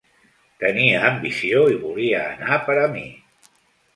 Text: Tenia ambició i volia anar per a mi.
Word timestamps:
Tenia 0.63 1.01
ambició 1.09 1.61
i 1.73 1.77
volia 1.83 2.23
anar 2.39 2.57
per 2.69 2.79
a 2.87 2.87
mi. 2.97 3.07